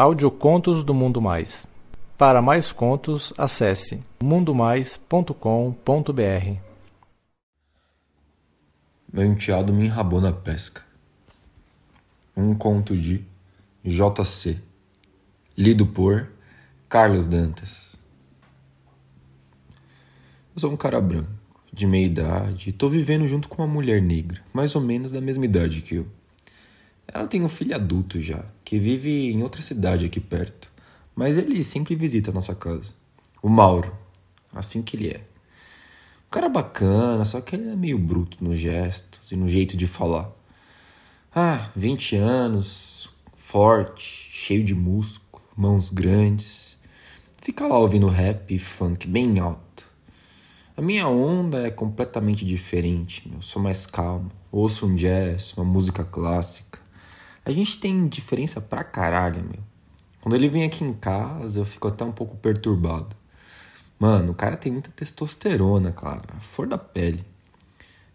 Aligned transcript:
Audiocontos 0.00 0.84
do 0.84 0.94
Mundo 0.94 1.20
Mais. 1.20 1.66
Para 2.16 2.40
mais 2.40 2.70
contos, 2.70 3.34
acesse 3.36 4.00
mundomais.com.br. 4.22 5.32
Meu 9.12 9.26
enteado 9.26 9.72
me 9.72 9.86
enrabou 9.86 10.20
na 10.20 10.32
pesca. 10.32 10.82
Um 12.36 12.54
conto 12.54 12.96
de 12.96 13.24
J.C. 13.84 14.60
Lido 15.56 15.84
por 15.84 16.30
Carlos 16.88 17.26
Dantas. 17.26 18.00
Eu 20.54 20.60
sou 20.60 20.70
um 20.70 20.76
cara 20.76 21.00
branco, 21.00 21.32
de 21.72 21.88
meia 21.88 22.06
idade, 22.06 22.68
e 22.68 22.72
tô 22.72 22.88
vivendo 22.88 23.26
junto 23.26 23.48
com 23.48 23.64
uma 23.64 23.74
mulher 23.74 24.00
negra, 24.00 24.40
mais 24.54 24.76
ou 24.76 24.80
menos 24.80 25.10
da 25.10 25.20
mesma 25.20 25.44
idade 25.44 25.82
que 25.82 25.96
eu. 25.96 26.17
Ela 27.12 27.26
tem 27.26 27.42
um 27.42 27.48
filho 27.48 27.74
adulto 27.74 28.20
já, 28.20 28.44
que 28.64 28.78
vive 28.78 29.32
em 29.32 29.42
outra 29.42 29.62
cidade 29.62 30.04
aqui 30.04 30.20
perto, 30.20 30.70
mas 31.14 31.38
ele 31.38 31.64
sempre 31.64 31.96
visita 31.96 32.30
a 32.30 32.34
nossa 32.34 32.54
casa. 32.54 32.92
O 33.42 33.48
Mauro, 33.48 33.96
assim 34.54 34.82
que 34.82 34.96
ele 34.96 35.08
é. 35.08 35.20
Um 36.26 36.30
cara 36.30 36.48
bacana, 36.48 37.24
só 37.24 37.40
que 37.40 37.56
ele 37.56 37.70
é 37.70 37.76
meio 37.76 37.98
bruto 37.98 38.44
nos 38.44 38.58
gestos 38.58 39.32
e 39.32 39.36
no 39.36 39.48
jeito 39.48 39.76
de 39.76 39.86
falar. 39.86 40.30
Ah, 41.34 41.70
20 41.74 42.16
anos, 42.16 43.08
forte, 43.34 44.28
cheio 44.30 44.62
de 44.62 44.74
músculo, 44.74 45.42
mãos 45.56 45.88
grandes. 45.88 46.76
Fica 47.40 47.66
lá 47.66 47.78
ouvindo 47.78 48.06
rap 48.08 48.52
e 48.52 48.58
funk 48.58 49.06
bem 49.06 49.38
alto. 49.38 49.88
A 50.76 50.82
minha 50.82 51.08
onda 51.08 51.66
é 51.66 51.70
completamente 51.70 52.44
diferente, 52.44 53.28
eu 53.34 53.40
sou 53.40 53.62
mais 53.62 53.86
calmo. 53.86 54.30
Ouço 54.52 54.86
um 54.86 54.94
jazz, 54.94 55.54
uma 55.56 55.64
música 55.64 56.04
clássica. 56.04 56.78
A 57.48 57.50
gente 57.50 57.78
tem 57.78 58.06
diferença 58.06 58.60
pra 58.60 58.84
caralho, 58.84 59.42
meu. 59.42 59.62
Quando 60.20 60.36
ele 60.36 60.50
vem 60.50 60.64
aqui 60.64 60.84
em 60.84 60.92
casa, 60.92 61.58
eu 61.58 61.64
fico 61.64 61.88
até 61.88 62.04
um 62.04 62.12
pouco 62.12 62.36
perturbado. 62.36 63.16
Mano, 63.98 64.32
o 64.32 64.34
cara 64.34 64.54
tem 64.54 64.70
muita 64.70 64.90
testosterona, 64.90 65.90
cara. 65.90 66.24
A 66.36 66.40
flor 66.40 66.68
da 66.68 66.76
pele. 66.76 67.24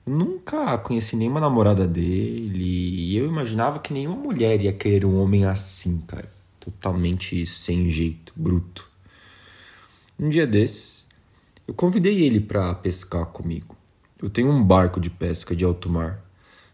Eu 0.05 0.13
nunca 0.13 0.77
conheci 0.77 1.15
nenhuma 1.15 1.39
namorada 1.39 1.87
dele 1.87 3.09
e 3.09 3.17
eu 3.17 3.25
imaginava 3.25 3.79
que 3.79 3.91
nenhuma 3.91 4.15
mulher 4.15 4.61
ia 4.61 4.71
querer 4.71 5.07
um 5.07 5.19
homem 5.19 5.45
assim, 5.45 5.97
cara. 6.05 6.29
Totalmente 6.59 7.43
sem 7.47 7.89
jeito, 7.89 8.33
bruto. 8.35 8.87
Um 10.19 10.29
dia 10.29 10.45
desses, 10.45 11.07
eu 11.67 11.73
convidei 11.73 12.21
ele 12.21 12.39
para 12.39 12.71
pescar 12.75 13.25
comigo. 13.25 13.75
Eu 14.21 14.29
tenho 14.29 14.51
um 14.51 14.63
barco 14.63 14.99
de 14.99 15.09
pesca 15.09 15.55
de 15.55 15.65
alto 15.65 15.89
mar 15.89 16.22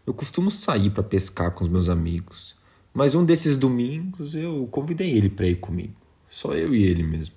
eu 0.06 0.14
costumo 0.14 0.50
sair 0.50 0.90
para 0.90 1.02
pescar 1.02 1.52
com 1.52 1.62
os 1.62 1.68
meus 1.68 1.88
amigos, 1.88 2.56
mas 2.92 3.14
um 3.14 3.24
desses 3.24 3.56
domingos 3.56 4.34
eu 4.34 4.66
convidei 4.70 5.10
ele 5.10 5.28
para 5.28 5.46
ir 5.46 5.56
comigo. 5.56 5.94
Só 6.28 6.54
eu 6.54 6.74
e 6.74 6.82
ele 6.82 7.02
mesmo. 7.02 7.34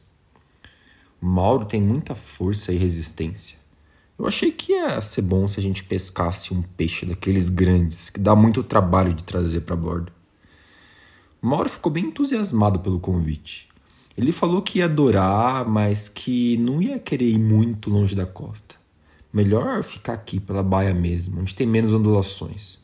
O 1.21 1.25
Mauro 1.25 1.65
tem 1.65 1.81
muita 1.81 2.15
força 2.15 2.71
e 2.71 2.77
resistência. 2.77 3.57
Eu 4.17 4.27
achei 4.27 4.51
que 4.51 4.73
ia 4.73 5.01
ser 5.01 5.21
bom 5.21 5.47
se 5.47 5.59
a 5.59 5.63
gente 5.63 5.83
pescasse 5.83 6.53
um 6.53 6.61
peixe 6.61 7.05
daqueles 7.05 7.49
grandes 7.49 8.09
que 8.09 8.19
dá 8.19 8.35
muito 8.35 8.63
trabalho 8.63 9.13
de 9.13 9.23
trazer 9.23 9.61
para 9.61 9.75
bordo. 9.75 10.11
O 11.41 11.47
Mauro 11.47 11.67
ficou 11.67 11.91
bem 11.91 12.05
entusiasmado 12.05 12.79
pelo 12.79 12.99
convite. 12.99 13.67
Ele 14.15 14.31
falou 14.31 14.61
que 14.61 14.79
ia 14.79 14.85
adorar, 14.85 15.67
mas 15.67 16.07
que 16.07 16.55
não 16.57 16.81
ia 16.81 16.99
querer 16.99 17.27
ir 17.27 17.39
muito 17.39 17.89
longe 17.89 18.15
da 18.15 18.25
costa. 18.25 18.75
Melhor 19.33 19.83
ficar 19.83 20.13
aqui 20.13 20.39
pela 20.39 20.61
baia 20.61 20.93
mesmo, 20.93 21.41
onde 21.41 21.55
tem 21.55 21.65
menos 21.65 21.91
ondulações. 21.91 22.77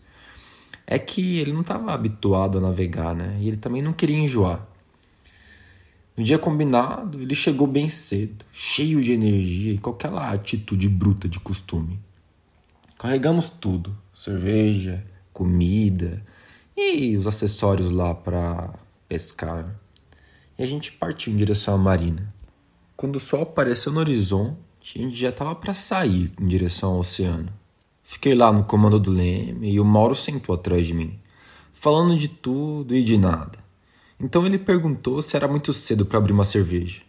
É 0.88 0.98
que 0.98 1.38
ele 1.38 1.54
não 1.54 1.62
estava 1.62 1.94
habituado 1.94 2.58
a 2.58 2.62
navegar, 2.62 3.14
né? 3.14 3.38
E 3.40 3.48
ele 3.48 3.58
também 3.58 3.84
não 3.84 3.94
queria 3.94 4.18
enjoar. 4.18 4.68
No 6.18 6.24
dia 6.24 6.40
combinado, 6.40 7.22
ele 7.22 7.36
chegou 7.36 7.68
bem 7.68 7.88
cedo, 7.88 8.44
cheio 8.52 9.00
de 9.02 9.12
energia 9.12 9.74
e 9.74 9.78
com 9.78 9.92
aquela 9.92 10.32
atitude 10.32 10.90
bruta 10.90 11.30
de 11.30 11.40
costume. 11.40 12.00
Carregamos 12.98 13.50
tudo: 13.50 13.96
cerveja, 14.12 15.06
comida 15.32 16.26
e 16.76 17.16
os 17.16 17.28
acessórios 17.28 17.92
lá 17.92 18.16
para 18.16 18.74
pescar. 19.08 19.80
E 20.58 20.64
a 20.64 20.66
gente 20.66 20.92
partiu 20.92 21.32
em 21.32 21.38
direção 21.38 21.76
à 21.76 21.78
marina. 21.78 22.34
Quando 22.98 23.16
o 23.18 23.20
sol 23.20 23.44
apareceu 23.44 23.94
no 23.94 24.00
horizonte, 24.02 24.58
a 24.98 25.02
gente 25.02 25.16
já 25.16 25.30
estava 25.30 25.54
para 25.54 25.74
sair 25.74 26.32
em 26.40 26.48
direção 26.48 26.94
ao 26.94 27.00
oceano. 27.00 27.54
Fiquei 28.02 28.34
lá 28.34 28.52
no 28.52 28.64
comando 28.64 29.00
do 29.00 29.12
leme 29.12 29.72
e 29.72 29.80
o 29.80 29.86
Mauro 29.86 30.16
sentou 30.16 30.56
atrás 30.56 30.88
de 30.88 30.96
mim, 30.96 31.20
falando 31.72 32.18
de 32.18 32.28
tudo 32.28 32.96
e 32.96 33.04
de 33.04 33.18
nada. 33.18 33.60
Então 34.20 34.46
ele 34.46 34.58
perguntou 34.58 35.22
se 35.22 35.36
era 35.36 35.48
muito 35.48 35.72
cedo 35.72 36.06
para 36.06 36.18
abrir 36.18 36.34
uma 36.34 36.44
cerveja. 36.44 37.04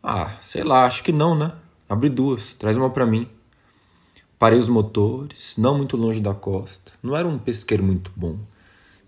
Ah, 0.00 0.36
sei 0.40 0.62
lá, 0.62 0.84
acho 0.86 1.02
que 1.02 1.10
não, 1.10 1.34
né? 1.34 1.52
Abre 1.88 2.08
duas, 2.08 2.54
traz 2.54 2.76
uma 2.76 2.90
para 2.90 3.04
mim. 3.04 3.26
Parei 4.38 4.58
os 4.58 4.68
motores, 4.68 5.56
não 5.58 5.76
muito 5.76 5.96
longe 5.96 6.20
da 6.20 6.32
costa. 6.32 6.92
Não 7.02 7.16
era 7.16 7.26
um 7.26 7.38
pesqueiro 7.38 7.82
muito 7.82 8.12
bom. 8.14 8.38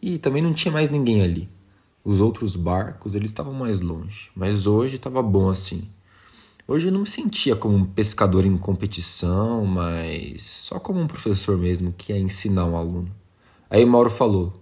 E 0.02 0.18
também 0.18 0.42
não 0.42 0.52
tinha 0.52 0.72
mais 0.72 0.90
ninguém 0.90 1.22
ali. 1.22 1.48
Os 2.04 2.20
outros 2.20 2.56
barcos, 2.56 3.14
eles 3.14 3.30
estavam 3.30 3.54
mais 3.54 3.80
longe, 3.80 4.28
mas 4.34 4.66
hoje 4.66 4.96
estava 4.96 5.22
bom 5.22 5.48
assim. 5.48 5.88
Hoje 6.72 6.88
eu 6.88 6.92
não 6.92 7.00
me 7.00 7.06
sentia 7.06 7.54
como 7.54 7.76
um 7.76 7.84
pescador 7.84 8.46
em 8.46 8.56
competição, 8.56 9.66
mas 9.66 10.42
só 10.42 10.80
como 10.80 11.00
um 11.00 11.06
professor 11.06 11.58
mesmo 11.58 11.92
que 11.92 12.14
ia 12.14 12.18
ensinar 12.18 12.64
um 12.64 12.78
aluno. 12.78 13.14
Aí 13.68 13.84
o 13.84 13.86
Mauro 13.86 14.08
falou: 14.08 14.58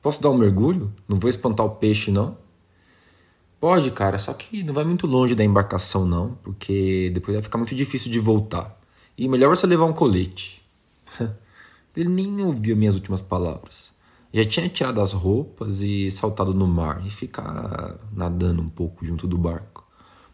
Posso 0.00 0.22
dar 0.22 0.30
um 0.30 0.38
mergulho? 0.38 0.94
Não 1.08 1.18
vou 1.18 1.28
espantar 1.28 1.66
o 1.66 1.70
peixe, 1.70 2.12
não? 2.12 2.38
Pode, 3.58 3.90
cara, 3.90 4.20
só 4.20 4.32
que 4.32 4.62
não 4.62 4.72
vai 4.72 4.84
muito 4.84 5.04
longe 5.04 5.34
da 5.34 5.42
embarcação, 5.42 6.06
não, 6.06 6.38
porque 6.44 7.10
depois 7.12 7.34
vai 7.34 7.42
ficar 7.42 7.58
muito 7.58 7.74
difícil 7.74 8.08
de 8.08 8.20
voltar. 8.20 8.80
E 9.18 9.26
melhor 9.26 9.48
você 9.48 9.66
levar 9.66 9.86
um 9.86 9.92
colete. 9.92 10.64
Ele 11.96 12.08
nem 12.08 12.40
ouviu 12.40 12.76
minhas 12.76 12.94
últimas 12.94 13.20
palavras. 13.20 13.92
Já 14.32 14.44
tinha 14.44 14.68
tirado 14.68 15.00
as 15.00 15.12
roupas 15.12 15.80
e 15.80 16.08
saltado 16.08 16.54
no 16.54 16.68
mar 16.68 17.04
e 17.04 17.10
ficar 17.10 17.96
nadando 18.12 18.62
um 18.62 18.68
pouco 18.68 19.04
junto 19.04 19.26
do 19.26 19.36
barco. 19.36 19.79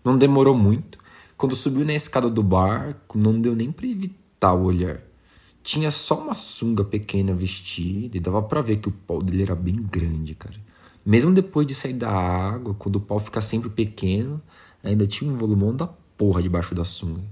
Não 0.06 0.16
demorou 0.16 0.54
muito. 0.54 1.00
Quando 1.36 1.56
subiu 1.56 1.84
na 1.84 1.92
escada 1.92 2.30
do 2.30 2.40
barco, 2.40 3.18
não 3.18 3.40
deu 3.40 3.56
nem 3.56 3.72
para 3.72 3.88
evitar 3.88 4.54
o 4.54 4.62
olhar. 4.62 5.00
Tinha 5.64 5.90
só 5.90 6.22
uma 6.22 6.36
sunga 6.36 6.84
pequena 6.84 7.34
vestida 7.34 8.16
e 8.16 8.20
dava 8.20 8.40
para 8.40 8.62
ver 8.62 8.76
que 8.76 8.88
o 8.88 8.92
pau 8.92 9.20
dele 9.20 9.42
era 9.42 9.56
bem 9.56 9.74
grande, 9.74 10.36
cara. 10.36 10.54
Mesmo 11.04 11.34
depois 11.34 11.66
de 11.66 11.74
sair 11.74 11.92
da 11.92 12.08
água, 12.08 12.72
quando 12.78 12.96
o 12.96 13.00
pau 13.00 13.18
fica 13.18 13.40
sempre 13.40 13.68
pequeno, 13.68 14.40
ainda 14.80 15.08
tinha 15.08 15.28
um 15.28 15.36
volumão 15.36 15.74
da 15.74 15.88
porra 15.88 16.40
debaixo 16.40 16.72
da 16.72 16.84
sunga. 16.84 17.24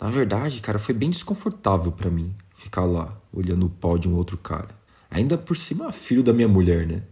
Na 0.00 0.08
verdade, 0.08 0.62
cara, 0.62 0.78
foi 0.78 0.94
bem 0.94 1.10
desconfortável 1.10 1.92
para 1.92 2.10
mim 2.10 2.34
ficar 2.54 2.86
lá, 2.86 3.14
olhando 3.30 3.66
o 3.66 3.70
pau 3.70 3.98
de 3.98 4.08
um 4.08 4.16
outro 4.16 4.38
cara. 4.38 4.70
Ainda 5.10 5.36
por 5.36 5.58
cima, 5.58 5.92
filho 5.92 6.22
da 6.22 6.32
minha 6.32 6.48
mulher, 6.48 6.86
né? 6.86 7.02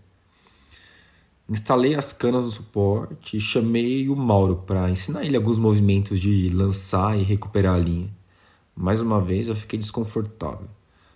Instalei 1.50 1.94
as 1.94 2.12
canas 2.12 2.44
no 2.44 2.50
suporte 2.50 3.38
e 3.38 3.40
chamei 3.40 4.06
o 4.10 4.14
Mauro 4.14 4.56
para 4.66 4.90
ensinar 4.90 5.24
ele 5.24 5.34
alguns 5.34 5.58
movimentos 5.58 6.20
de 6.20 6.50
lançar 6.50 7.18
e 7.18 7.22
recuperar 7.22 7.74
a 7.74 7.78
linha. 7.78 8.10
Mais 8.76 9.00
uma 9.00 9.18
vez 9.18 9.48
eu 9.48 9.56
fiquei 9.56 9.78
desconfortável. 9.78 10.68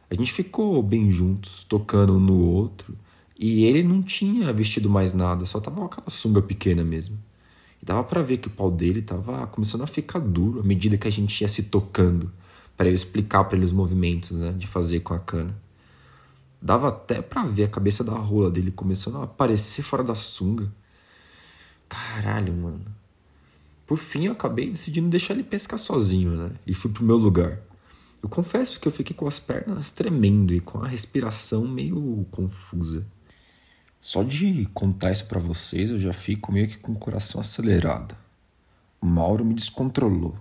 A 0.08 0.14
gente 0.14 0.32
ficou 0.32 0.82
bem 0.82 1.10
juntos, 1.10 1.64
tocando 1.64 2.14
um 2.14 2.18
no 2.18 2.38
outro, 2.46 2.96
e 3.38 3.64
ele 3.64 3.82
não 3.82 4.02
tinha 4.02 4.50
vestido 4.54 4.88
mais 4.88 5.12
nada, 5.12 5.44
só 5.44 5.60
tava 5.60 5.76
com 5.76 5.84
aquela 5.84 6.08
sunga 6.08 6.40
pequena 6.40 6.82
mesmo. 6.82 7.18
E 7.82 7.84
dava 7.84 8.02
para 8.02 8.22
ver 8.22 8.38
que 8.38 8.48
o 8.48 8.50
pau 8.50 8.70
dele 8.70 9.02
tava 9.02 9.46
começando 9.48 9.82
a 9.82 9.86
ficar 9.86 10.18
duro 10.18 10.60
à 10.60 10.62
medida 10.62 10.96
que 10.96 11.08
a 11.08 11.12
gente 11.12 11.42
ia 11.42 11.48
se 11.48 11.64
tocando, 11.64 12.32
para 12.74 12.88
eu 12.88 12.94
explicar 12.94 13.44
para 13.44 13.56
ele 13.56 13.66
os 13.66 13.72
movimentos, 13.72 14.38
né, 14.38 14.52
de 14.52 14.66
fazer 14.66 15.00
com 15.00 15.12
a 15.12 15.18
cana. 15.18 15.54
Dava 16.62 16.90
até 16.90 17.20
para 17.20 17.44
ver 17.44 17.64
a 17.64 17.68
cabeça 17.68 18.04
da 18.04 18.12
rola 18.12 18.48
dele 18.48 18.70
começando 18.70 19.18
a 19.18 19.24
aparecer 19.24 19.82
fora 19.82 20.04
da 20.04 20.14
sunga. 20.14 20.72
Caralho, 21.88 22.54
mano. 22.54 22.84
Por 23.84 23.98
fim, 23.98 24.26
eu 24.26 24.32
acabei 24.32 24.70
decidindo 24.70 25.08
deixar 25.08 25.34
ele 25.34 25.42
pescar 25.42 25.76
sozinho, 25.76 26.30
né? 26.30 26.52
E 26.64 26.72
fui 26.72 26.88
pro 26.88 27.04
meu 27.04 27.16
lugar. 27.16 27.58
Eu 28.22 28.28
confesso 28.28 28.78
que 28.78 28.86
eu 28.86 28.92
fiquei 28.92 29.14
com 29.16 29.26
as 29.26 29.40
pernas 29.40 29.90
tremendo 29.90 30.54
e 30.54 30.60
com 30.60 30.78
a 30.78 30.86
respiração 30.86 31.66
meio 31.66 32.24
confusa. 32.30 33.04
Só 34.00 34.22
de 34.22 34.64
contar 34.72 35.10
isso 35.10 35.26
para 35.26 35.40
vocês, 35.40 35.90
eu 35.90 35.98
já 35.98 36.12
fico 36.12 36.52
meio 36.52 36.68
que 36.68 36.78
com 36.78 36.92
o 36.92 36.98
coração 36.98 37.40
acelerado. 37.40 38.14
O 39.00 39.06
Mauro 39.06 39.44
me 39.44 39.52
descontrolou. 39.52 40.38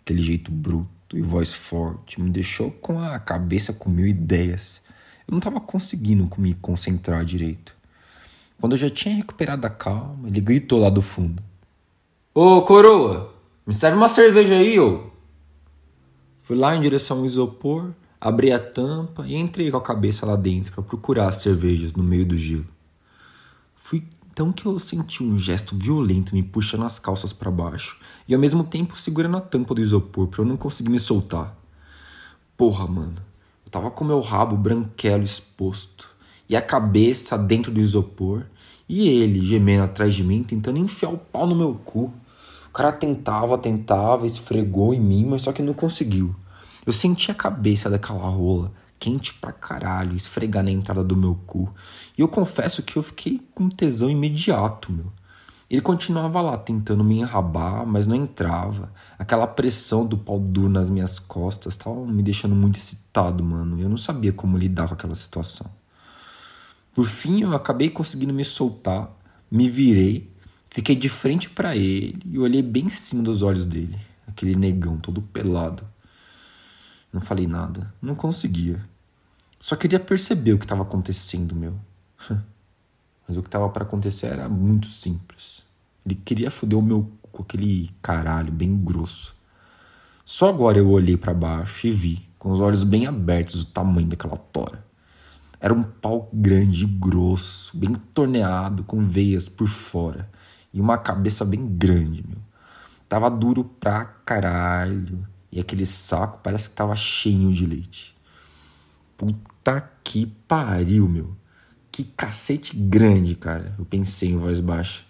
Aquele 0.00 0.22
jeito 0.22 0.52
bruto 0.52 1.16
e 1.16 1.20
voz 1.20 1.52
forte 1.52 2.20
me 2.20 2.30
deixou 2.30 2.70
com 2.70 3.00
a 3.00 3.18
cabeça 3.18 3.72
com 3.72 3.90
mil 3.90 4.06
ideias. 4.06 4.83
Eu 5.26 5.32
não 5.32 5.38
estava 5.38 5.60
conseguindo 5.60 6.28
me 6.38 6.54
concentrar 6.54 7.24
direito. 7.24 7.74
Quando 8.60 8.72
eu 8.72 8.78
já 8.78 8.90
tinha 8.90 9.14
recuperado 9.14 9.66
a 9.66 9.70
calma, 9.70 10.28
ele 10.28 10.40
gritou 10.40 10.80
lá 10.80 10.90
do 10.90 11.02
fundo: 11.02 11.42
Ô 12.34 12.62
coroa, 12.62 13.34
me 13.66 13.74
serve 13.74 13.96
uma 13.96 14.08
cerveja 14.08 14.54
aí, 14.54 14.78
ô! 14.78 15.10
Fui 16.42 16.56
lá 16.56 16.76
em 16.76 16.80
direção 16.80 17.18
ao 17.18 17.26
isopor, 17.26 17.92
abri 18.20 18.52
a 18.52 18.58
tampa 18.58 19.26
e 19.26 19.34
entrei 19.34 19.70
com 19.70 19.76
a 19.78 19.82
cabeça 19.82 20.26
lá 20.26 20.36
dentro 20.36 20.72
para 20.72 20.82
procurar 20.82 21.28
as 21.28 21.36
cervejas 21.36 21.94
no 21.94 22.02
meio 22.02 22.26
do 22.26 22.36
gelo. 22.36 22.66
Fui 23.74 24.06
então 24.30 24.52
que 24.52 24.66
eu 24.66 24.78
senti 24.78 25.22
um 25.22 25.38
gesto 25.38 25.76
violento 25.76 26.34
me 26.34 26.42
puxando 26.42 26.84
as 26.84 26.98
calças 26.98 27.32
para 27.32 27.50
baixo 27.50 27.98
e 28.26 28.34
ao 28.34 28.40
mesmo 28.40 28.64
tempo 28.64 28.98
segurando 28.98 29.36
a 29.36 29.40
tampa 29.40 29.74
do 29.74 29.80
isopor 29.80 30.26
para 30.26 30.42
eu 30.42 30.44
não 30.44 30.56
conseguir 30.56 30.90
me 30.90 30.98
soltar. 30.98 31.56
Porra, 32.56 32.86
mano. 32.86 33.14
Tava 33.74 33.90
com 33.90 34.04
meu 34.04 34.20
rabo 34.20 34.56
branquelo 34.56 35.24
exposto 35.24 36.08
e 36.48 36.54
a 36.54 36.62
cabeça 36.62 37.36
dentro 37.36 37.72
do 37.72 37.80
isopor 37.80 38.46
e 38.88 39.08
ele 39.08 39.44
gemendo 39.44 39.82
atrás 39.82 40.14
de 40.14 40.22
mim 40.22 40.44
tentando 40.44 40.78
enfiar 40.78 41.08
o 41.08 41.18
pau 41.18 41.44
no 41.44 41.56
meu 41.56 41.74
cu. 41.84 42.12
O 42.68 42.70
cara 42.72 42.92
tentava, 42.92 43.58
tentava, 43.58 44.28
esfregou 44.28 44.94
em 44.94 45.00
mim, 45.00 45.26
mas 45.26 45.42
só 45.42 45.52
que 45.52 45.60
não 45.60 45.74
conseguiu. 45.74 46.32
Eu 46.86 46.92
senti 46.92 47.32
a 47.32 47.34
cabeça 47.34 47.90
daquela 47.90 48.28
rola 48.28 48.70
quente 48.96 49.34
pra 49.34 49.50
caralho, 49.50 50.14
esfregar 50.14 50.62
na 50.62 50.70
entrada 50.70 51.02
do 51.02 51.16
meu 51.16 51.36
cu. 51.44 51.68
E 52.16 52.20
eu 52.20 52.28
confesso 52.28 52.80
que 52.80 52.96
eu 52.96 53.02
fiquei 53.02 53.42
com 53.56 53.68
tesão 53.68 54.08
imediato, 54.08 54.92
meu. 54.92 55.06
Ele 55.68 55.80
continuava 55.80 56.40
lá 56.40 56.58
tentando 56.58 57.02
me 57.02 57.18
enrabar, 57.18 57.86
mas 57.86 58.06
não 58.06 58.14
entrava. 58.14 58.92
Aquela 59.18 59.46
pressão 59.46 60.06
do 60.06 60.16
pau 60.16 60.38
duro 60.38 60.68
nas 60.68 60.90
minhas 60.90 61.18
costas 61.18 61.76
tava 61.76 62.04
me 62.06 62.22
deixando 62.22 62.54
muito 62.54 62.76
excitado, 62.76 63.42
mano. 63.42 63.80
Eu 63.80 63.88
não 63.88 63.96
sabia 63.96 64.32
como 64.32 64.58
lidar 64.58 64.88
com 64.88 64.94
aquela 64.94 65.14
situação. 65.14 65.70
Por 66.94 67.06
fim, 67.06 67.42
eu 67.42 67.54
acabei 67.54 67.90
conseguindo 67.90 68.32
me 68.32 68.44
soltar, 68.44 69.10
me 69.50 69.68
virei, 69.68 70.30
fiquei 70.70 70.94
de 70.94 71.08
frente 71.08 71.50
para 71.50 71.74
ele 71.74 72.20
e 72.24 72.38
olhei 72.38 72.62
bem 72.62 72.86
em 72.86 72.90
cima 72.90 73.22
dos 73.22 73.42
olhos 73.42 73.66
dele, 73.66 73.98
aquele 74.28 74.54
negão 74.54 74.96
todo 74.98 75.20
pelado. 75.20 75.82
Não 77.12 77.20
falei 77.20 77.46
nada, 77.46 77.92
não 78.00 78.14
conseguia. 78.14 78.84
Só 79.58 79.74
queria 79.74 79.98
perceber 79.98 80.52
o 80.52 80.58
que 80.58 80.64
estava 80.64 80.82
acontecendo, 80.82 81.56
meu. 81.56 81.74
Mas 83.26 83.36
o 83.36 83.42
que 83.42 83.48
estava 83.48 83.68
para 83.68 83.84
acontecer 83.84 84.26
era 84.26 84.48
muito 84.48 84.86
simples. 84.86 85.62
Ele 86.04 86.14
queria 86.14 86.50
foder 86.50 86.78
o 86.78 86.82
meu 86.82 87.10
com 87.32 87.42
aquele 87.42 87.90
caralho 88.00 88.52
bem 88.52 88.76
grosso. 88.76 89.34
Só 90.24 90.48
agora 90.48 90.78
eu 90.78 90.88
olhei 90.88 91.16
para 91.16 91.34
baixo 91.34 91.86
e 91.86 91.90
vi, 91.90 92.28
com 92.38 92.50
os 92.50 92.60
olhos 92.60 92.84
bem 92.84 93.06
abertos, 93.06 93.62
o 93.62 93.66
tamanho 93.66 94.06
daquela 94.06 94.36
tora. 94.36 94.84
Era 95.60 95.72
um 95.72 95.82
pau 95.82 96.28
grande 96.32 96.86
grosso, 96.86 97.76
bem 97.76 97.94
torneado, 98.12 98.84
com 98.84 99.06
veias 99.08 99.48
por 99.48 99.66
fora 99.66 100.28
e 100.74 100.80
uma 100.80 100.98
cabeça 100.98 101.44
bem 101.44 101.64
grande, 101.66 102.24
meu. 102.26 102.38
Tava 103.08 103.30
duro 103.30 103.64
pra 103.64 104.04
caralho 104.04 105.24
e 105.50 105.60
aquele 105.60 105.86
saco 105.86 106.40
parece 106.42 106.68
que 106.68 106.74
tava 106.74 106.96
cheio 106.96 107.52
de 107.52 107.64
leite. 107.64 108.14
Puta 109.16 109.88
que 110.02 110.26
pariu, 110.48 111.08
meu. 111.08 111.36
Que 111.94 112.02
cacete 112.02 112.76
grande, 112.76 113.36
cara. 113.36 113.72
Eu 113.78 113.84
pensei 113.84 114.30
em 114.30 114.36
voz 114.36 114.58
baixa. 114.58 115.04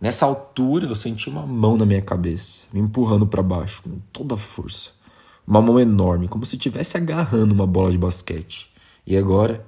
Nessa 0.00 0.24
altura, 0.24 0.86
eu 0.86 0.94
senti 0.94 1.28
uma 1.28 1.46
mão 1.46 1.76
na 1.76 1.84
minha 1.84 2.00
cabeça, 2.00 2.66
me 2.72 2.80
empurrando 2.80 3.26
para 3.26 3.42
baixo 3.42 3.82
com 3.82 3.98
toda 4.10 4.34
a 4.34 4.38
força. 4.38 4.88
Uma 5.46 5.60
mão 5.60 5.78
enorme, 5.78 6.26
como 6.26 6.46
se 6.46 6.56
estivesse 6.56 6.96
agarrando 6.96 7.52
uma 7.52 7.66
bola 7.66 7.90
de 7.90 7.98
basquete. 7.98 8.72
E 9.06 9.18
agora, 9.18 9.66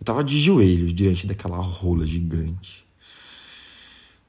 eu 0.00 0.04
tava 0.04 0.24
de 0.24 0.36
joelhos 0.40 0.92
diante 0.92 1.24
daquela 1.24 1.58
rola 1.58 2.04
gigante. 2.04 2.84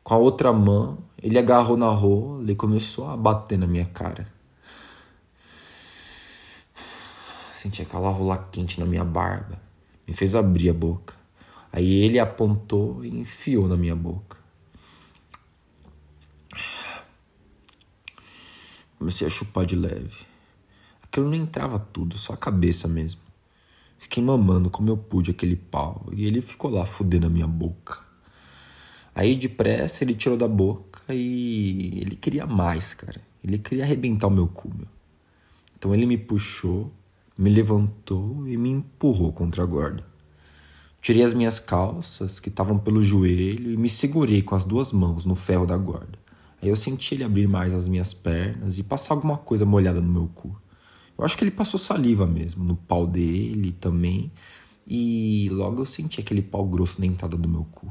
Com 0.03 0.13
a 0.13 0.18
outra 0.19 0.53
mão, 0.53 1.00
ele 1.19 1.39
agarrou 1.39 1.75
na 1.75 1.89
rola 1.89 2.51
e 2.51 2.56
começou 2.56 3.10
a 3.10 3.18
bater 3.18 3.57
na 3.57 3.65
minha 3.65 3.86
cara. 3.86 4.27
Senti 7.51 7.81
aquela 7.81 8.12
rola 8.12 8.48
quente 8.51 8.80
na 8.80 8.86
minha 8.86 9.03
barba. 9.03 9.60
Me 10.07 10.13
fez 10.13 10.36
abrir 10.36 10.69
a 10.69 10.74
boca. 10.75 11.17
Aí 11.77 11.94
ele 12.03 12.18
apontou 12.18 13.06
e 13.06 13.07
enfiou 13.07 13.68
na 13.68 13.77
minha 13.77 13.95
boca. 13.95 14.35
Comecei 18.97 19.27
a 19.27 19.29
chupar 19.29 19.63
de 19.63 19.75
leve. 19.75 20.25
Aquilo 21.03 21.27
não 21.27 21.35
entrava 21.35 21.77
tudo, 21.77 22.18
só 22.18 22.33
a 22.33 22.38
cabeça 22.38 22.88
mesmo. 22.88 23.21
Fiquei 24.00 24.24
mamando 24.24 24.71
como 24.71 24.89
eu 24.89 24.97
pude 24.97 25.29
aquele 25.29 25.56
pau 25.56 26.07
e 26.12 26.25
ele 26.25 26.41
ficou 26.41 26.71
lá 26.71 26.83
fudendo 26.83 27.27
a 27.27 27.29
minha 27.29 27.45
boca. 27.45 28.00
Aí 29.13 29.35
depressa 29.35 30.03
ele 30.03 30.15
tirou 30.15 30.35
da 30.35 30.47
boca 30.47 31.13
e 31.13 32.00
ele 32.01 32.15
queria 32.15 32.47
mais, 32.47 32.95
cara. 32.95 33.21
Ele 33.44 33.59
queria 33.59 33.83
arrebentar 33.83 34.25
o 34.25 34.31
meu 34.31 34.47
cu, 34.47 34.68
meu. 34.75 34.88
Então 35.75 35.94
ele 35.94 36.07
me 36.07 36.18
puxou 36.18 36.91
me 37.38 37.51
levantou 37.51 38.47
e 38.47 38.57
me 38.57 38.71
empurrou 38.71 39.31
contra 39.31 39.62
a 39.62 39.65
guarda. 39.68 40.17
Tirei 41.07 41.24
as 41.24 41.33
minhas 41.33 41.57
calças, 41.57 42.38
que 42.38 42.50
estavam 42.50 42.77
pelo 42.77 43.01
joelho, 43.01 43.71
e 43.71 43.77
me 43.77 43.88
segurei 43.88 44.42
com 44.42 44.56
as 44.56 44.65
duas 44.65 44.92
mãos 44.92 45.24
no 45.24 45.36
ferro 45.36 45.65
da 45.65 45.77
guarda. 45.77 46.19
Aí 46.62 46.68
eu 46.68 46.75
senti 46.75 47.15
ele 47.15 47.24
abrir 47.24 47.48
mais 47.48 47.74
as 47.74 47.88
minhas 47.88 48.13
pernas 48.13 48.77
e 48.77 48.83
passar 48.83 49.13
alguma 49.13 49.38
coisa 49.38 49.65
molhada 49.65 50.01
no 50.01 50.12
meu 50.12 50.27
cu. 50.36 50.54
Eu 51.18 51.24
acho 51.24 51.38
que 51.38 51.45
ele 51.45 51.51
passou 51.51 51.80
saliva 51.80 52.27
mesmo, 52.27 52.62
no 52.62 52.75
pau 52.75 53.07
dele 53.07 53.71
também. 53.71 54.30
E 54.86 55.48
logo 55.50 55.81
eu 55.81 55.86
senti 55.86 56.19
aquele 56.19 56.42
pau 56.42 56.65
grosso 56.65 57.00
na 57.00 57.07
entrada 57.07 57.38
do 57.38 57.48
meu 57.48 57.65
cu. 57.71 57.89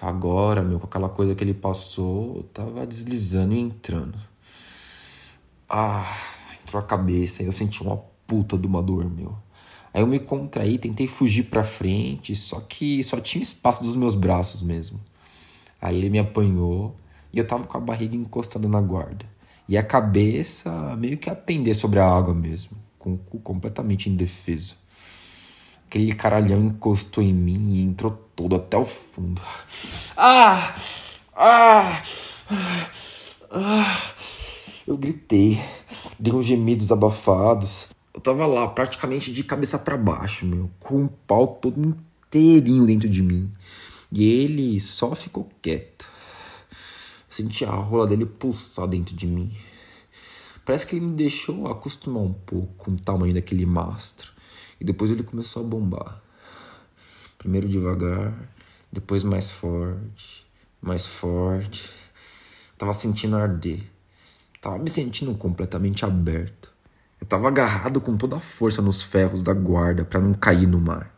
Agora, 0.00 0.62
meu, 0.62 0.80
com 0.80 0.86
aquela 0.86 1.10
coisa 1.10 1.34
que 1.34 1.44
ele 1.44 1.52
passou, 1.52 2.42
tava 2.54 2.86
deslizando 2.86 3.52
e 3.52 3.58
entrando. 3.58 4.18
Ah 5.68 6.10
entrou 6.62 6.82
a 6.82 6.86
cabeça 6.86 7.42
e 7.42 7.46
eu 7.46 7.52
senti 7.52 7.82
uma 7.82 7.98
puta 8.26 8.56
de 8.56 8.66
uma 8.66 8.82
dor, 8.82 9.04
meu. 9.10 9.44
Aí 9.96 10.02
eu 10.02 10.06
me 10.06 10.20
contraí, 10.20 10.76
tentei 10.76 11.06
fugir 11.06 11.44
pra 11.44 11.64
frente, 11.64 12.36
só 12.36 12.60
que 12.60 13.02
só 13.02 13.18
tinha 13.18 13.42
espaço 13.42 13.82
dos 13.82 13.96
meus 13.96 14.14
braços 14.14 14.60
mesmo. 14.60 15.00
Aí 15.80 15.96
ele 15.96 16.10
me 16.10 16.18
apanhou 16.18 16.94
e 17.32 17.38
eu 17.38 17.46
tava 17.46 17.64
com 17.64 17.78
a 17.78 17.80
barriga 17.80 18.14
encostada 18.14 18.68
na 18.68 18.78
guarda. 18.78 19.24
E 19.66 19.78
a 19.78 19.82
cabeça 19.82 20.70
meio 20.96 21.16
que 21.16 21.30
a 21.30 21.34
pender 21.34 21.74
sobre 21.74 21.98
a 21.98 22.06
água 22.06 22.34
mesmo, 22.34 22.76
com 22.98 23.14
o 23.14 23.16
cu 23.16 23.38
completamente 23.38 24.10
indefeso. 24.10 24.76
Aquele 25.86 26.12
caralhão 26.12 26.60
encostou 26.60 27.24
em 27.24 27.32
mim 27.32 27.70
e 27.72 27.82
entrou 27.82 28.10
todo 28.36 28.54
até 28.54 28.76
o 28.76 28.84
fundo. 28.84 29.40
Ah! 30.14 30.74
Ah! 31.34 32.02
Ah! 33.50 34.12
Eu 34.86 34.98
gritei. 34.98 35.58
Dei 36.18 36.34
uns 36.34 36.44
gemidos 36.44 36.92
abafados. 36.92 37.95
Tava 38.26 38.44
lá, 38.44 38.66
praticamente 38.66 39.32
de 39.32 39.44
cabeça 39.44 39.78
para 39.78 39.96
baixo, 39.96 40.44
meu, 40.44 40.68
com 40.80 41.04
o 41.04 41.08
pau 41.08 41.46
todo 41.46 41.78
inteirinho 41.78 42.84
dentro 42.84 43.08
de 43.08 43.22
mim. 43.22 43.54
E 44.10 44.24
ele 44.24 44.80
só 44.80 45.14
ficou 45.14 45.48
quieto. 45.62 46.10
Senti 47.30 47.64
a 47.64 47.70
rola 47.70 48.04
dele 48.04 48.26
pulsar 48.26 48.88
dentro 48.88 49.14
de 49.14 49.28
mim. 49.28 49.56
Parece 50.64 50.88
que 50.88 50.96
ele 50.96 51.06
me 51.06 51.12
deixou 51.12 51.68
acostumar 51.68 52.24
um 52.24 52.32
pouco 52.32 52.74
com 52.74 52.90
o 52.90 52.96
tamanho 52.96 53.32
daquele 53.32 53.64
mastro. 53.64 54.32
E 54.80 54.84
depois 54.84 55.08
ele 55.08 55.22
começou 55.22 55.62
a 55.62 55.64
bombar. 55.64 56.20
Primeiro 57.38 57.68
devagar, 57.68 58.36
depois 58.90 59.22
mais 59.22 59.52
forte, 59.52 60.44
mais 60.82 61.06
forte. 61.06 61.92
Tava 62.76 62.92
sentindo 62.92 63.36
arder. 63.36 63.84
Tava 64.60 64.78
me 64.78 64.90
sentindo 64.90 65.32
completamente 65.36 66.04
aberto. 66.04 66.74
Eu 67.20 67.26
tava 67.26 67.48
agarrado 67.48 68.00
com 68.00 68.16
toda 68.16 68.36
a 68.36 68.40
força 68.40 68.82
nos 68.82 69.02
ferros 69.02 69.42
da 69.42 69.54
guarda 69.54 70.04
para 70.04 70.20
não 70.20 70.34
cair 70.34 70.66
no 70.66 70.80
mar. 70.80 71.14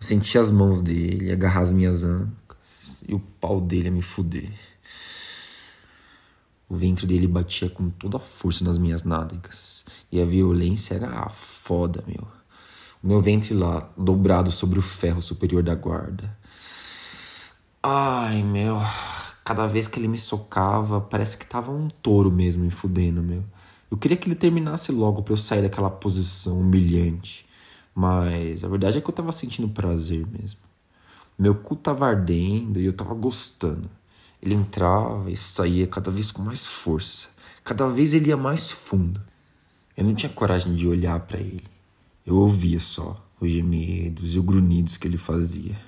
Eu 0.00 0.06
senti 0.06 0.38
as 0.38 0.50
mãos 0.50 0.80
dele 0.80 1.32
agarrar 1.32 1.60
as 1.60 1.72
minhas 1.72 2.04
ancas 2.04 3.04
e 3.08 3.14
o 3.14 3.20
pau 3.20 3.60
dele 3.60 3.88
a 3.88 3.90
me 3.90 4.02
fuder. 4.02 4.52
O 6.68 6.74
ventre 6.74 7.06
dele 7.06 7.28
batia 7.28 7.70
com 7.70 7.88
toda 7.88 8.16
a 8.16 8.20
força 8.20 8.64
nas 8.64 8.76
minhas 8.76 9.04
nádegas. 9.04 9.84
E 10.10 10.20
a 10.20 10.24
violência 10.24 10.94
era 10.94 11.28
foda, 11.30 12.02
meu. 12.06 12.26
O 13.02 13.06
meu 13.06 13.20
ventre 13.20 13.54
lá, 13.54 13.88
dobrado 13.96 14.50
sobre 14.50 14.78
o 14.80 14.82
ferro 14.82 15.22
superior 15.22 15.62
da 15.62 15.76
guarda. 15.76 16.36
Ai, 17.80 18.42
meu. 18.42 18.78
Cada 19.44 19.68
vez 19.68 19.86
que 19.86 20.00
ele 20.00 20.08
me 20.08 20.18
socava, 20.18 21.00
parece 21.00 21.38
que 21.38 21.46
tava 21.46 21.70
um 21.70 21.86
touro 21.86 22.32
mesmo 22.32 22.64
me 22.64 22.70
fudendo, 22.70 23.22
meu. 23.22 23.44
Eu 23.90 23.96
queria 23.96 24.16
que 24.16 24.28
ele 24.28 24.34
terminasse 24.34 24.90
logo 24.90 25.22
para 25.22 25.32
eu 25.32 25.36
sair 25.36 25.62
daquela 25.62 25.90
posição 25.90 26.60
humilhante. 26.60 27.46
Mas 27.94 28.62
a 28.64 28.68
verdade 28.68 28.98
é 28.98 29.00
que 29.00 29.08
eu 29.08 29.14
tava 29.14 29.32
sentindo 29.32 29.68
prazer 29.68 30.26
mesmo. 30.26 30.60
Meu 31.38 31.54
cu 31.54 31.76
tava 31.76 32.06
ardendo 32.06 32.80
e 32.80 32.84
eu 32.84 32.92
tava 32.92 33.14
gostando. 33.14 33.88
Ele 34.42 34.54
entrava 34.54 35.30
e 35.30 35.36
saía 35.36 35.86
cada 35.86 36.10
vez 36.10 36.32
com 36.32 36.42
mais 36.42 36.66
força. 36.66 37.28
Cada 37.64 37.88
vez 37.88 38.14
ele 38.14 38.28
ia 38.28 38.36
mais 38.36 38.70
fundo. 38.70 39.20
Eu 39.96 40.04
não 40.04 40.14
tinha 40.14 40.30
coragem 40.30 40.74
de 40.74 40.86
olhar 40.86 41.18
para 41.20 41.38
ele. 41.38 41.64
Eu 42.24 42.36
ouvia 42.36 42.80
só 42.80 43.24
os 43.40 43.50
gemidos 43.50 44.34
e 44.34 44.38
os 44.38 44.44
grunhidos 44.44 44.96
que 44.96 45.06
ele 45.06 45.18
fazia. 45.18 45.80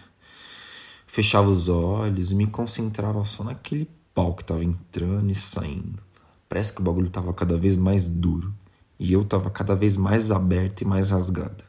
Fechava 1.06 1.48
os 1.48 1.68
olhos 1.68 2.30
e 2.30 2.34
me 2.34 2.46
concentrava 2.46 3.24
só 3.24 3.42
naquele 3.42 3.88
pau 4.14 4.34
que 4.34 4.44
tava 4.44 4.64
entrando 4.64 5.30
e 5.30 5.34
saindo. 5.34 6.07
Parece 6.48 6.72
que 6.72 6.80
o 6.80 6.84
bagulho 6.84 7.10
tava 7.10 7.32
cada 7.32 7.56
vez 7.58 7.76
mais 7.76 8.06
duro 8.06 8.52
e 8.98 9.12
eu 9.12 9.24
tava 9.24 9.50
cada 9.50 9.74
vez 9.74 9.96
mais 9.96 10.32
aberto 10.32 10.82
e 10.82 10.84
mais 10.84 11.10
rasgado. 11.10 11.64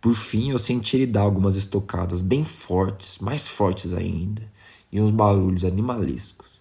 Por 0.00 0.14
fim, 0.14 0.50
eu 0.50 0.58
senti 0.58 0.96
ele 0.96 1.06
dar 1.06 1.22
algumas 1.22 1.56
estocadas 1.56 2.20
bem 2.20 2.44
fortes, 2.44 3.18
mais 3.18 3.48
fortes 3.48 3.92
ainda, 3.92 4.42
e 4.92 5.00
uns 5.00 5.10
barulhos 5.10 5.64
animalescos. 5.64 6.60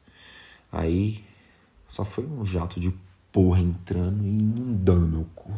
Aí, 0.72 1.24
só 1.88 2.03
foi 2.05 2.25
um 2.25 2.46
jato 2.46 2.79
de 2.79 2.94
porra 3.32 3.60
entrando 3.60 4.25
e 4.25 4.29
inundando 4.29 5.08
meu 5.08 5.27
cu. 5.36 5.51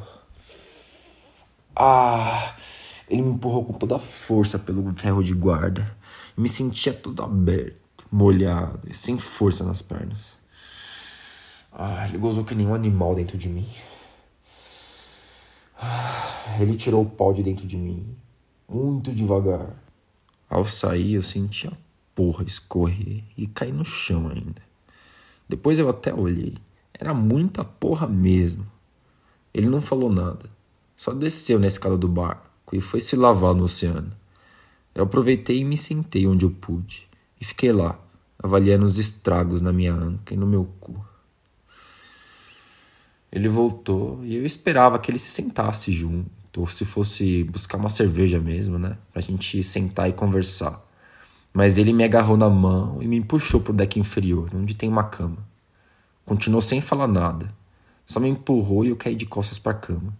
Ah! 1.75 2.55
Ele 3.07 3.21
me 3.21 3.31
empurrou 3.31 3.63
com 3.63 3.73
toda 3.73 3.95
a 3.95 3.99
força 3.99 4.59
pelo 4.59 4.91
ferro 4.93 5.23
de 5.23 5.33
guarda. 5.33 5.95
Me 6.35 6.49
sentia 6.49 6.91
todo 6.91 7.23
aberto, 7.23 8.05
molhado 8.11 8.89
e 8.89 8.93
sem 8.93 9.17
força 9.17 9.63
nas 9.63 9.81
pernas. 9.81 10.36
Ah, 11.71 12.07
ele 12.07 12.17
gozou 12.17 12.43
que 12.43 12.55
nem 12.55 12.65
um 12.67 12.73
animal 12.73 13.15
dentro 13.15 13.37
de 13.37 13.49
mim. 13.49 13.67
Ah, 15.79 16.57
ele 16.59 16.75
tirou 16.75 17.03
o 17.03 17.09
pau 17.09 17.33
de 17.33 17.43
dentro 17.43 17.67
de 17.67 17.77
mim, 17.77 18.15
muito 18.67 19.13
devagar. 19.13 19.75
Ao 20.49 20.65
sair, 20.65 21.13
eu 21.13 21.23
senti 21.23 21.67
a 21.67 21.73
porra 22.15 22.43
escorrer 22.43 23.23
e 23.37 23.45
cair 23.47 23.73
no 23.73 23.85
chão 23.85 24.29
ainda. 24.29 24.61
Depois 25.47 25.77
eu 25.77 25.87
até 25.87 26.13
olhei. 26.13 26.55
Era 26.93 27.13
muita 27.13 27.63
porra 27.63 28.07
mesmo. 28.07 28.65
Ele 29.53 29.67
não 29.67 29.81
falou 29.81 30.11
nada. 30.11 30.49
Só 30.95 31.13
desceu 31.13 31.59
na 31.59 31.67
escada 31.67 31.97
do 31.97 32.07
barco 32.07 32.75
e 32.75 32.81
foi 32.81 32.99
se 32.99 33.15
lavar 33.15 33.53
no 33.53 33.63
oceano. 33.63 34.11
Eu 34.95 35.03
aproveitei 35.03 35.59
e 35.59 35.63
me 35.63 35.77
sentei 35.77 36.25
onde 36.25 36.43
eu 36.43 36.49
pude. 36.49 37.07
E 37.39 37.45
fiquei 37.45 37.71
lá, 37.71 37.99
avaliando 38.41 38.85
os 38.85 38.97
estragos 38.97 39.61
na 39.61 39.71
minha 39.71 39.93
anca 39.93 40.33
e 40.33 40.37
no 40.37 40.47
meu 40.47 40.67
cu. 40.79 41.05
Ele 43.31 43.47
voltou 43.47 44.23
e 44.23 44.35
eu 44.35 44.45
esperava 44.45 44.97
que 44.99 45.11
ele 45.11 45.19
se 45.19 45.29
sentasse 45.29 45.91
junto, 45.91 46.29
ou 46.57 46.67
se 46.67 46.85
fosse 46.85 47.43
buscar 47.43 47.77
uma 47.77 47.89
cerveja 47.89 48.39
mesmo, 48.39 48.79
né? 48.79 48.97
Pra 49.11 49.21
gente 49.21 49.61
sentar 49.61 50.09
e 50.09 50.13
conversar. 50.13 50.83
Mas 51.53 51.77
ele 51.77 51.93
me 51.93 52.03
agarrou 52.03 52.37
na 52.37 52.49
mão 52.49 53.01
e 53.01 53.07
me 53.07 53.21
puxou 53.23 53.61
pro 53.61 53.73
deck 53.73 53.99
inferior, 53.99 54.49
onde 54.53 54.75
tem 54.75 54.89
uma 54.89 55.03
cama. 55.03 55.37
Continuou 56.25 56.61
sem 56.61 56.81
falar 56.81 57.07
nada. 57.07 57.53
Só 58.05 58.19
me 58.19 58.29
empurrou 58.29 58.85
e 58.85 58.89
eu 58.89 58.95
caí 58.95 59.15
de 59.15 59.25
costas 59.25 59.59
para 59.59 59.71
a 59.73 59.75
cama. 59.75 60.17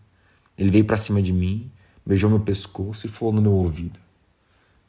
Ele 0.57 0.69
veio 0.69 0.85
para 0.85 0.97
cima 0.97 1.21
de 1.21 1.31
mim, 1.31 1.71
beijou 2.05 2.29
meu 2.29 2.39
pescoço 2.39 3.05
e 3.05 3.09
falou 3.09 3.33
no 3.33 3.41
meu 3.41 3.53
ouvido. 3.53 3.99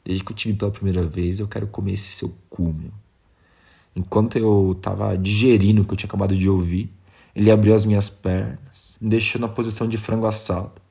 Desde 0.03 0.23
que 0.23 0.31
eu 0.31 0.35
tive 0.35 0.57
pela 0.57 0.71
primeira 0.71 1.03
vez, 1.03 1.39
eu 1.39 1.47
quero 1.47 1.67
comer 1.67 1.93
esse 1.93 2.11
seu 2.11 2.35
cu, 2.49 2.73
meu. 2.73 2.91
Enquanto 3.95 4.37
eu 4.37 4.77
tava 4.81 5.17
digerindo 5.17 5.81
o 5.81 5.85
que 5.85 5.93
eu 5.93 5.97
tinha 5.97 6.07
acabado 6.07 6.35
de 6.35 6.49
ouvir, 6.49 6.91
ele 7.39 7.51
abriu 7.51 7.73
as 7.73 7.85
minhas 7.85 8.09
pernas, 8.09 8.97
me 8.99 9.09
deixou 9.09 9.39
na 9.39 9.47
posição 9.47 9.87
de 9.87 9.97
frango 9.97 10.27
assado. 10.27 10.81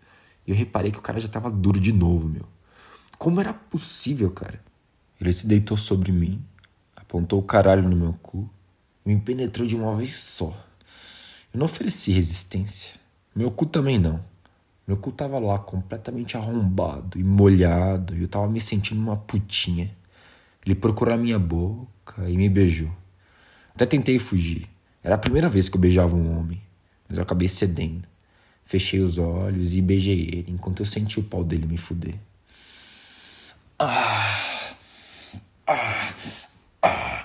E 0.47 0.51
eu 0.51 0.57
reparei 0.57 0.91
que 0.91 0.99
o 0.99 1.03
cara 1.03 1.21
já 1.21 1.29
tava 1.29 1.51
duro 1.51 1.79
de 1.79 1.93
novo, 1.93 2.29
meu. 2.29 2.45
Como 3.19 3.41
era 3.41 3.53
possível, 3.53 4.31
cara? 4.31 4.61
Ele 5.21 5.33
se 5.33 5.47
deitou 5.47 5.77
sobre 5.77 6.11
mim, 6.11 6.43
apontou 6.97 7.39
o 7.39 7.43
caralho 7.43 7.89
no 7.89 7.97
meu 7.97 8.13
cu 8.23 8.49
me 9.09 9.19
penetrou 9.19 9.67
de 9.67 9.75
uma 9.75 9.95
vez 9.95 10.15
só. 10.15 10.55
Eu 11.53 11.59
não 11.59 11.67
ofereci 11.67 12.13
resistência. 12.13 12.95
Meu 13.35 13.51
cu 13.51 13.65
também 13.65 13.99
não. 13.99 14.23
Meu 14.87 14.97
cu 14.97 15.11
tava 15.13 15.39
lá 15.39 15.59
completamente 15.59 16.37
arrombado 16.37 17.19
e 17.19 17.25
molhado 17.25 18.15
e 18.15 18.23
eu 18.23 18.29
tava 18.29 18.49
me 18.49 18.61
sentindo 18.61 19.01
uma 19.01 19.17
putinha. 19.17 19.91
Ele 20.65 20.75
procurou 20.75 21.15
a 21.15 21.17
minha 21.17 21.39
boca 21.39 22.29
e 22.29 22.37
me 22.37 22.49
beijou. 22.49 22.91
Até 23.75 23.87
tentei 23.87 24.19
fugir. 24.19 24.69
Era 25.09 25.15
a 25.15 25.19
primeira 25.19 25.49
vez 25.49 25.71
que 25.71 25.77
eu 25.79 25.81
beijava 25.81 26.15
um 26.15 26.39
homem, 26.39 26.61
mas 27.09 27.17
eu 27.17 27.23
acabei 27.23 27.49
cedendo. 27.49 28.07
Fechei 28.63 29.01
os 29.01 29.17
olhos 29.17 29.75
e 29.75 29.81
beijei 29.81 30.21
ele 30.21 30.45
enquanto 30.51 30.81
eu 30.81 30.85
senti 30.85 31.19
o 31.19 31.23
pau 31.23 31.43
dele 31.43 31.67
me 31.67 31.79
fuder. 31.79 32.15
Ah, 33.79 34.75
ah, 35.67 36.15
ah, 36.83 37.25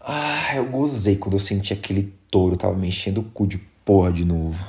ah, 0.00 0.56
eu 0.56 0.66
gozei 0.66 1.14
quando 1.14 1.34
eu 1.34 1.38
senti 1.38 1.72
aquele 1.72 2.12
touro 2.28 2.56
tava 2.56 2.74
me 2.74 2.88
enchendo 2.88 3.20
o 3.20 3.24
cu 3.24 3.46
de 3.46 3.58
porra 3.84 4.12
de 4.12 4.24
novo. 4.24 4.66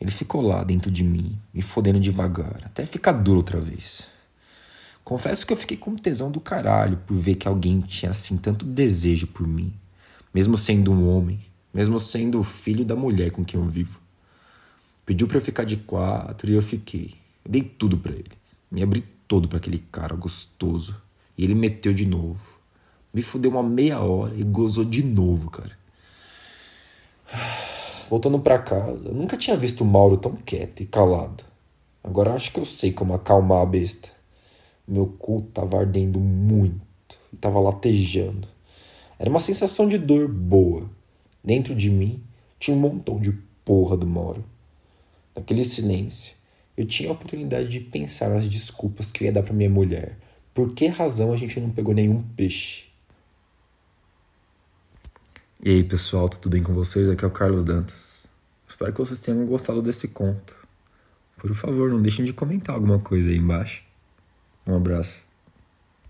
Ele 0.00 0.10
ficou 0.10 0.40
lá 0.42 0.64
dentro 0.64 0.90
de 0.90 1.04
mim, 1.04 1.38
me 1.54 1.62
fodendo 1.62 2.00
devagar, 2.00 2.62
até 2.64 2.84
ficar 2.84 3.12
duro 3.12 3.36
outra 3.36 3.60
vez. 3.60 4.08
Confesso 5.04 5.46
que 5.46 5.52
eu 5.52 5.56
fiquei 5.56 5.76
com 5.76 5.94
tesão 5.94 6.32
do 6.32 6.40
caralho 6.40 6.96
por 7.06 7.16
ver 7.16 7.36
que 7.36 7.46
alguém 7.46 7.80
tinha 7.80 8.10
assim 8.10 8.36
tanto 8.36 8.64
desejo 8.64 9.28
por 9.28 9.46
mim 9.46 9.72
mesmo 10.38 10.56
sendo 10.56 10.92
um 10.92 11.08
homem, 11.08 11.40
mesmo 11.74 11.98
sendo 11.98 12.38
o 12.38 12.44
filho 12.44 12.84
da 12.84 12.94
mulher 12.94 13.32
com 13.32 13.44
quem 13.44 13.58
eu 13.58 13.66
vivo. 13.66 14.00
Pediu 15.04 15.26
para 15.26 15.38
eu 15.38 15.40
ficar 15.40 15.64
de 15.64 15.76
quatro 15.76 16.48
e 16.48 16.54
eu 16.54 16.62
fiquei. 16.62 17.16
Eu 17.44 17.50
dei 17.50 17.62
tudo 17.62 17.98
para 17.98 18.12
ele. 18.12 18.30
Me 18.70 18.80
abri 18.80 19.02
todo 19.26 19.48
para 19.48 19.58
aquele 19.58 19.78
cara 19.90 20.14
gostoso. 20.14 20.94
E 21.36 21.42
ele 21.42 21.56
meteu 21.56 21.92
de 21.92 22.06
novo. 22.06 22.56
Me 23.12 23.20
fudeu 23.20 23.50
uma 23.50 23.64
meia 23.64 23.98
hora 23.98 24.32
e 24.36 24.44
gozou 24.44 24.84
de 24.84 25.02
novo, 25.02 25.50
cara. 25.50 25.76
Voltando 28.08 28.38
para 28.38 28.60
casa, 28.60 29.08
eu 29.08 29.14
nunca 29.14 29.36
tinha 29.36 29.56
visto 29.56 29.80
o 29.80 29.84
Mauro 29.84 30.18
tão 30.18 30.36
quieto 30.36 30.84
e 30.84 30.86
calado. 30.86 31.42
Agora 32.04 32.32
acho 32.32 32.52
que 32.52 32.60
eu 32.60 32.64
sei 32.64 32.92
como 32.92 33.12
acalmar 33.12 33.62
a 33.62 33.66
besta. 33.66 34.08
Meu 34.86 35.06
cu 35.06 35.42
tava 35.52 35.80
ardendo 35.80 36.20
muito 36.20 37.18
e 37.32 37.36
tava 37.36 37.58
latejando. 37.58 38.46
Era 39.18 39.28
uma 39.28 39.40
sensação 39.40 39.88
de 39.88 39.98
dor 39.98 40.28
boa. 40.28 40.88
Dentro 41.42 41.74
de 41.74 41.90
mim 41.90 42.22
tinha 42.58 42.76
um 42.76 42.80
montão 42.80 43.18
de 43.18 43.32
porra 43.64 43.96
do 43.96 44.06
Moro. 44.06 44.44
Naquele 45.34 45.64
silêncio, 45.64 46.34
eu 46.76 46.86
tinha 46.86 47.08
a 47.08 47.12
oportunidade 47.12 47.68
de 47.68 47.80
pensar 47.80 48.28
nas 48.28 48.48
desculpas 48.48 49.10
que 49.10 49.24
eu 49.24 49.26
ia 49.26 49.32
dar 49.32 49.42
para 49.42 49.52
minha 49.52 49.70
mulher. 49.70 50.16
Por 50.54 50.72
que 50.74 50.86
razão 50.86 51.32
a 51.32 51.36
gente 51.36 51.58
não 51.60 51.70
pegou 51.70 51.94
nenhum 51.94 52.22
peixe? 52.22 52.84
E 55.64 55.70
aí, 55.70 55.84
pessoal, 55.84 56.28
tudo 56.28 56.50
bem 56.50 56.62
com 56.62 56.72
vocês? 56.72 57.08
Aqui 57.08 57.24
é 57.24 57.28
o 57.28 57.30
Carlos 57.30 57.64
Dantas. 57.64 58.28
Espero 58.66 58.92
que 58.92 58.98
vocês 59.00 59.18
tenham 59.18 59.44
gostado 59.44 59.82
desse 59.82 60.08
conto. 60.08 60.56
Por 61.36 61.54
favor, 61.54 61.90
não 61.90 62.00
deixem 62.00 62.24
de 62.24 62.32
comentar 62.32 62.74
alguma 62.74 62.98
coisa 62.98 63.30
aí 63.30 63.36
embaixo. 63.36 63.82
Um 64.66 64.76
abraço. 64.76 65.27